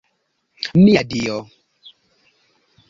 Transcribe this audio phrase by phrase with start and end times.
[0.83, 1.37] Mia Dio!